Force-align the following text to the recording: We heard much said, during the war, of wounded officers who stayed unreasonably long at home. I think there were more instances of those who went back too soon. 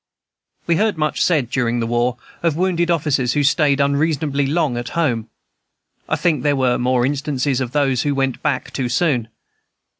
We 0.65 0.77
heard 0.77 0.97
much 0.97 1.23
said, 1.23 1.51
during 1.51 1.79
the 1.79 1.85
war, 1.85 2.17
of 2.41 2.55
wounded 2.55 2.89
officers 2.89 3.33
who 3.33 3.43
stayed 3.43 3.79
unreasonably 3.79 4.47
long 4.47 4.75
at 4.75 4.89
home. 4.97 5.29
I 6.09 6.15
think 6.15 6.41
there 6.41 6.55
were 6.55 6.79
more 6.79 7.05
instances 7.05 7.61
of 7.61 7.71
those 7.71 8.01
who 8.01 8.15
went 8.15 8.41
back 8.41 8.71
too 8.73 8.89
soon. 8.89 9.27